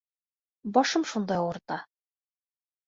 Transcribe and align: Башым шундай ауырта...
Башым 0.79 1.07
шундай 1.11 1.41
ауырта... 1.43 1.81